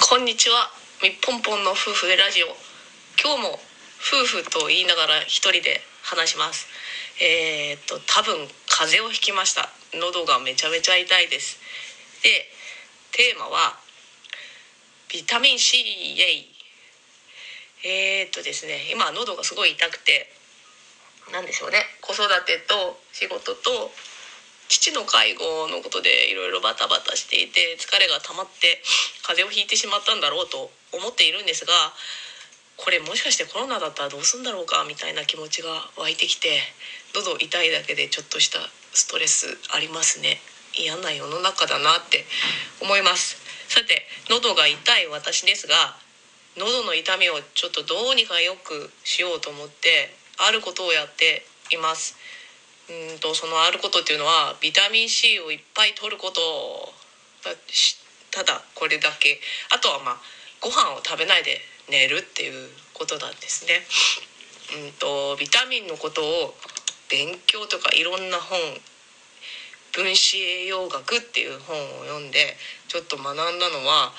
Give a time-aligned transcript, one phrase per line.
[0.00, 0.72] こんにちは。
[1.02, 2.46] みっぽんぽんの夫婦ラジオ。
[3.20, 3.60] 今日も
[4.00, 6.66] 夫婦と言いながら一人で話します。
[7.20, 9.68] えー、っと多分風邪をひきました。
[9.92, 11.60] 喉がめちゃめちゃ痛いです。
[12.24, 12.48] で
[13.12, 13.76] テーマは
[15.12, 16.48] ビタミン C イエイ
[17.84, 20.32] えー、っとですね今喉がすごい痛くて
[21.30, 21.84] なんでしょうね。
[22.00, 23.92] 子育てと仕事と
[24.70, 28.78] 父の介護のことでいろいろバタバタしていて疲れが溜まって
[29.26, 31.74] 風邪をひいてしまったんだろうと思っているんですが
[32.78, 36.62] これもしかしてコロナだったらどうすんだろうかみたいな気持ちが湧いてきて
[37.14, 38.62] 喉痛いだけでちょっとした
[38.94, 40.38] ストレスありますね。
[40.78, 42.24] 嫌な世の中だなって
[42.80, 43.36] 思います。
[43.68, 45.74] さて喉が痛い私ですが
[46.56, 52.16] 喉の痛みをちょっとどうにかよくしようと思ってあることをやっています。
[52.90, 56.40] うんとそのあることっていうのはビタミン C をいっぱい取ること
[58.30, 59.40] ただこれだけ
[59.74, 60.16] あとはまあ
[60.60, 63.86] ご飯を食べないで寝るっていうことなんですね。
[64.86, 66.54] うんとビタミンのことを
[67.08, 68.58] 勉強とかいろんな本
[69.92, 74.12] 分子栄養学っていう本を読んでちょっと学んだのは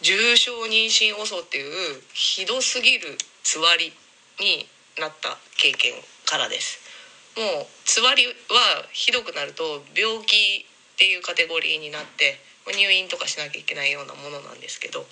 [0.00, 3.92] 重症妊娠遅っていうひどすぎるつわり
[4.40, 4.66] に
[4.98, 5.92] なった経験
[6.24, 6.83] からです。
[7.36, 8.32] もうつわりは
[8.92, 15.06] ひどくなると病気っていうカテゴリーになって入院とかしなきゃいけないようなものなんですけど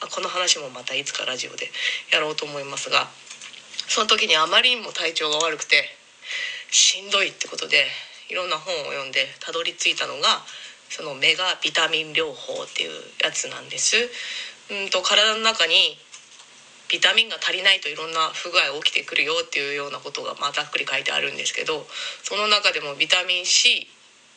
[0.00, 1.70] この話もまたいつかラジオで
[2.12, 3.08] やろうと思いますが
[3.88, 5.84] その時にあまりにも体調が悪くて
[6.70, 7.86] しんどいってことで
[8.28, 10.44] いろんな本を読んでたどり着いたのが
[10.90, 12.90] そのメガビタミン療法っていう
[13.22, 13.96] やつなんです。
[14.70, 15.98] うんと体の中に
[16.88, 21.86] ビタミンが足りないといろんな不具合起きてくるよっていうようなことがまあざっくり書いてあるんですけど
[22.22, 23.88] その中でもビタミン C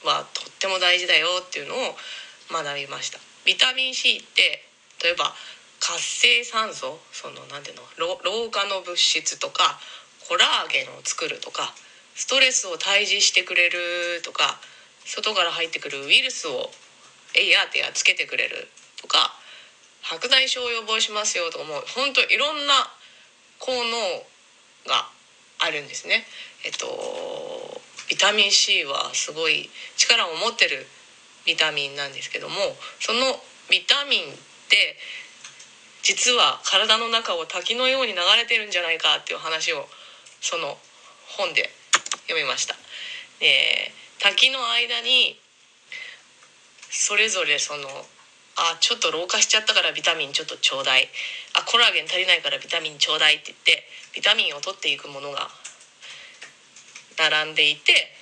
[0.03, 1.95] はとっても大事だよっていうのを
[2.51, 3.19] 学びました。
[3.45, 4.63] ビタミン C って
[5.01, 5.33] 例えば
[5.79, 9.79] 活性酸素そのなんていうの老化の物質とか
[10.27, 11.73] コラーゲンを作るとか
[12.15, 14.59] ストレスを退治してくれるとか
[15.05, 16.69] 外から入ってくるウイルスを
[17.33, 18.67] えいやってやっつけてくれる
[19.01, 19.30] とか
[20.41, 22.73] 内障を予防しますよとかもう本当いろんな
[23.59, 24.25] 効能
[24.89, 25.05] が
[25.59, 26.25] あるんですね。
[26.65, 30.87] えっとビタミン C はすごい力を持ってる
[31.45, 32.55] ビタミンなんですけども
[32.99, 34.25] そのビタミンっ
[34.69, 34.97] て
[36.03, 39.87] 実は体の中を滝のように流れてるんじゃないかっていう話を
[40.41, 40.77] その
[41.37, 41.69] 本で
[42.27, 42.75] 読みました。
[43.39, 45.39] で滝の間に
[46.89, 47.87] それぞれその
[48.61, 51.09] あちょっと老化しちゃったからビタミンちょっとちょうだい。
[51.57, 53.83] あコラーゲン足りないからビタミンちょうだいって言って
[54.13, 55.49] ビタミンを取っていくものが
[57.17, 58.13] 並んでいて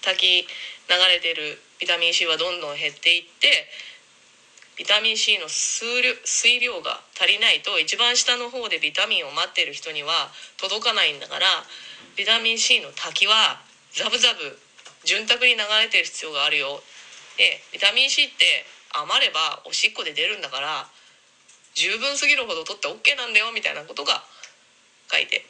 [0.00, 0.46] 滝流
[0.88, 3.68] れてるビタミン C はどんどん減っていって
[4.76, 11.46] ビタミン C の数量水量が足りないと一番下の方でビタミンを待ってる人には届かないんだから
[12.16, 13.60] ビタミン C の滝は
[13.92, 14.58] ザブザブ
[15.04, 16.80] 潤沢に流れてる必要があるよ。
[17.36, 18.64] でビタミン C って
[19.02, 20.86] 余ればおしっこで出るんだから
[21.74, 24.22] 十分すぎるほど取って OK なんだよみたいなことが
[25.10, 25.44] 書いて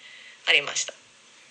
[0.49, 0.95] ありました。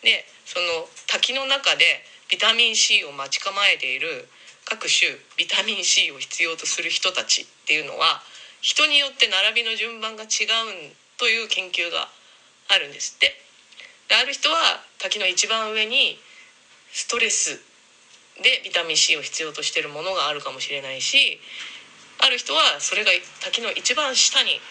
[0.01, 1.85] でその滝の中で
[2.29, 4.27] ビタミン C を待ち構えている
[4.65, 8.21] 各種ビタミン C を必要とする人たちっていうのは
[8.61, 10.27] 人によって並びの順番が違う
[11.17, 12.09] という研究が
[12.69, 13.15] あるんです。
[13.15, 13.39] って
[14.09, 16.17] である人は滝の一番上に
[16.91, 17.61] ストレス
[18.41, 21.39] でビタミン C を必要としてるものがあるかもしれないし
[22.23, 23.11] ある人はそれが
[23.41, 24.61] 滝の一番下に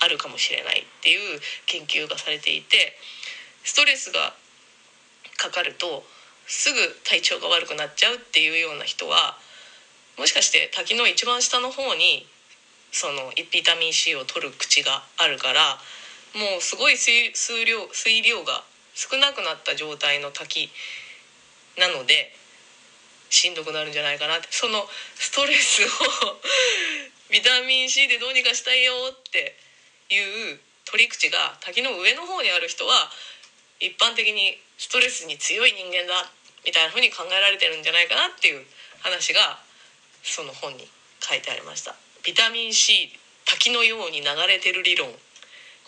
[0.00, 2.92] あるかもしれないっていう研究がされていて
[3.64, 4.34] ストレスが
[5.38, 6.04] かかると
[6.46, 9.38] すぐ体調が悪くなっちゃうっていうような人は
[10.18, 12.26] もしかして滝の一番下の方に
[12.92, 15.78] そのビタミン C を取る口があるから
[16.34, 17.32] もうすごい水
[17.64, 18.62] 量水量が
[18.94, 20.68] 少なくなった状態の滝
[21.78, 22.34] なので
[23.30, 25.86] しんどくなるんじゃないかなってそのストレスを
[27.30, 29.54] ビタミン C でどうにかしたいよって
[30.10, 30.18] い
[30.54, 33.10] う取り口が滝の上の方にある人は
[33.78, 36.26] 一般的にストレスに強い人間だ
[36.66, 38.66] みたいな風に考えられてるんじゃないかなっていう
[39.00, 39.62] 話が
[40.22, 40.88] その本に
[41.20, 41.94] 書いてありました。
[42.26, 43.08] ビタミン C
[43.46, 45.08] 滝のように流れてる理論。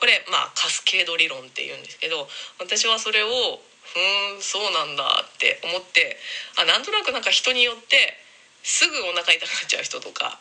[0.01, 2.27] これまあカスケード理論っていうんですけど
[2.59, 6.17] 私はそれをふーんそうなんだって思って
[6.59, 8.19] あなんとなくなんか人によって
[8.63, 10.39] すぐお腹痛くなっちゃう人とか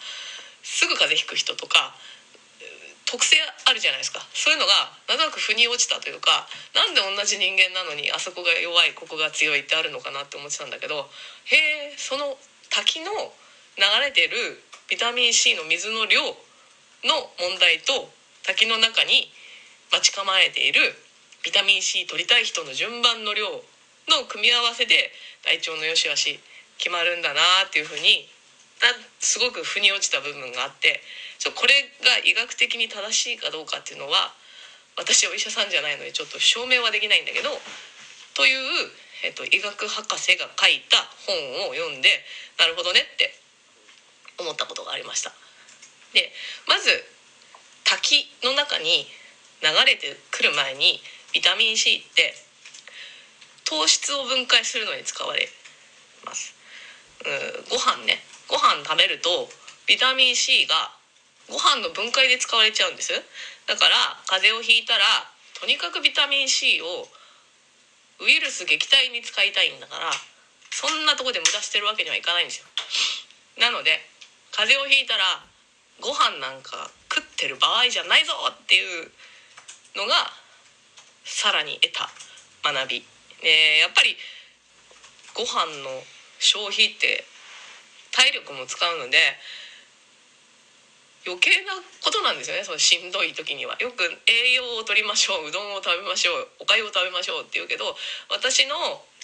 [0.63, 1.95] すぐ風邪ひく人とか
[3.05, 3.35] 特性
[3.67, 4.23] あるじゃないですか。
[4.33, 11.09] そういうのがなんとなく腑に落ちたというかなんで同じ人間なのにあそこが弱いここが強いってあるのかなって思ってたんだけど
[11.45, 12.37] へえその
[12.69, 13.11] 滝の
[13.75, 16.23] 流れてるビタミン C の水の量
[17.03, 18.07] の問題と
[18.47, 19.27] 滝の中に
[19.91, 20.95] 待ち構えている
[21.43, 23.43] ビタミン C 取りたい人の順番の量
[24.07, 25.11] の組み合わせで
[25.43, 26.39] 体調の良し悪し
[26.77, 28.27] 決まるんだなっていうふうに
[29.19, 31.01] すごく腑に落ちた部分があって
[31.55, 31.73] これ
[32.05, 34.33] が医学的に正しいかどうかっていうのは
[34.97, 37.49] 私はお医者さんじゃないのでちょっと証明はできないんだけど
[38.35, 38.61] という、
[39.25, 42.09] えっと、医学博士が書いた本を読んで
[42.59, 43.33] なるほどねって
[44.39, 45.31] 思ったことがありました。
[46.13, 46.31] で
[46.67, 46.89] まず
[47.83, 49.07] 滝の中に
[49.61, 50.99] 流れてくる前に
[51.33, 52.33] ビタミン C って
[53.65, 55.47] 糖質を分解するのに使われ
[56.25, 56.53] ます
[57.23, 58.19] うんご飯ね
[58.51, 59.47] ご飯食べると
[59.87, 60.91] ビタミン C が
[61.47, 63.15] ご飯の分解で使われちゃうんです。
[63.65, 65.03] だから風邪をひいたら
[65.55, 67.07] とにかくビタミン C を
[68.19, 70.11] ウイルス撃退に使いたいんだから
[70.69, 72.67] そんなとこで無駄してるわけにはいかないんですよ。
[73.59, 74.03] なので
[74.51, 75.23] 風邪をひいたら
[76.03, 79.11] ご飯なんか食ってる場合じゃないぞっていう
[79.95, 80.27] のが
[81.23, 82.09] さらに得た
[82.63, 83.05] 学び。
[83.41, 84.17] でやっぱり
[85.33, 86.03] ご飯の
[86.39, 87.23] 消費って
[88.11, 89.17] 体力も使うので
[91.25, 92.63] 余計なことなんですよね。
[92.63, 93.77] そのしんどい時には。
[93.77, 97.95] よく栄養をとりましょううどんを食べましょうおかゆを食べましょうって言うけど
[98.29, 98.75] 私の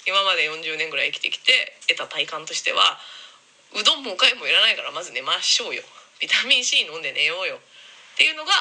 [0.06, 3.02] 今まで40年ぐらい生きてきて得た体感としては
[3.74, 5.82] うどんもおかゆもいらないからまず寝ましょうよ。
[6.22, 7.58] ビタミン C 飲んで寝ようよ。
[7.58, 8.54] っていうのが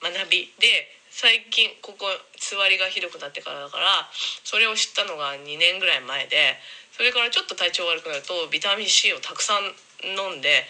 [0.00, 2.06] 学びで最近ここ
[2.40, 4.08] つわりがひどくなってからだから
[4.44, 6.56] それを知ったのが2年ぐらい前で
[6.92, 9.64] それからちょっと体調悪くなるとビタミン C をたくさん
[10.04, 10.64] 飲んで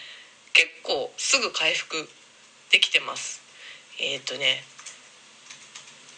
[0.53, 2.07] 結構すぐ回復
[2.71, 3.41] できてます。
[3.99, 4.63] えっ、ー、とね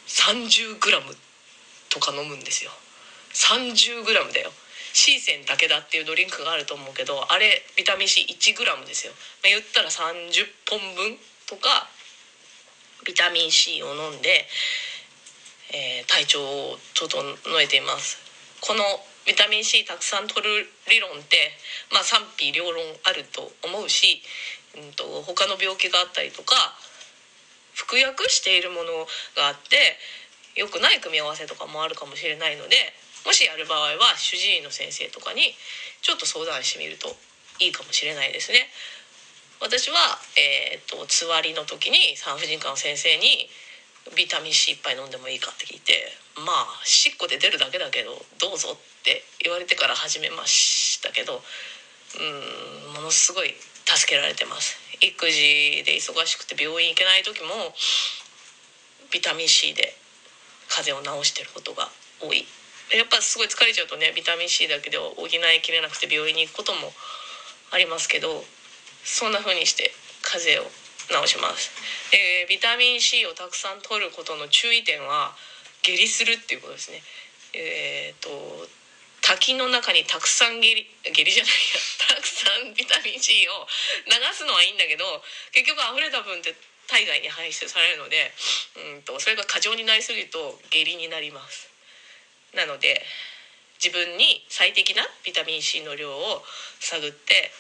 [0.07, 0.79] 30g
[1.89, 2.71] とか飲むんですよ。
[3.33, 4.51] 30g だよ。
[4.93, 9.11] C 線だけだっていうドリンクがあると思うけどあれビタミン C1g ですよ、
[9.43, 11.17] まあ、言ったら30本分
[11.49, 11.89] とか
[13.05, 14.47] ビタミン C を飲んで、
[15.73, 17.11] えー、体調を整
[17.61, 18.17] えています。
[18.61, 18.83] この
[19.25, 21.51] ビタミン C たくさん取る理論って、
[21.91, 24.21] まあ、賛否両論あると思うし、
[24.77, 26.55] うんと、他の病気があったりとか
[27.73, 29.97] 服薬しているものがあって
[30.55, 32.77] 良くない組み合わせとかもあるかもしれないので
[33.25, 35.41] もしやる場合は主治医の先生とかに
[36.01, 37.17] ちょっと相談してみると
[37.59, 38.67] いいかもしれないですね。
[39.61, 39.95] 私は、
[40.37, 43.49] えーと、つわりの時に産婦人科の先生に
[44.13, 51.41] ビタミン C いっぱい飲んでもいいかって聞いてまあしっこで出るだけだけどどうぞって言われてから始めましたけど
[52.19, 53.53] うんものすごい
[53.85, 54.77] 助けられてます。
[55.01, 57.73] 育児で忙しくて病院行けない時も
[59.11, 59.95] ビタミン C で
[60.69, 61.89] 風邪を治してることが
[62.21, 62.45] 多い。
[62.93, 65.29] やっぱすごい疲れちゃうとねビタミン C だけでは補い
[65.61, 66.93] きれなくて病院に行くことも
[67.71, 68.45] ありますけど
[69.03, 69.91] そんな風にして
[70.21, 71.71] 風邪を治します。
[72.11, 75.35] でビタミン C をたくさん取ることの注意点は
[75.81, 77.01] 下痢するっていうことですね。
[77.53, 78.67] えっ、ー、と
[79.21, 81.81] 滝の中にたくさん下痢下痢じゃないや
[82.15, 83.67] たくさんビタミン C を
[84.05, 86.53] 流すのはいいんだけど結局溢れた分って
[86.87, 88.31] 体外に排出されるので
[88.75, 91.69] うんとそれが過剰になりすぎると下痢になります。
[92.53, 93.05] なので
[93.83, 96.45] 自分に最適なビタミン C の量を
[96.79, 97.51] 探って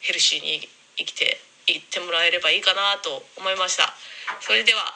[0.00, 1.40] ヘルシーに生きて
[1.72, 3.94] 言ってもらえればいいかなと思いました。
[4.40, 4.94] それでは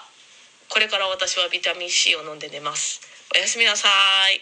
[0.68, 3.00] これから私はビタミン C を飲んで寝ます。
[3.34, 3.88] おやすみなさ
[4.30, 4.40] い。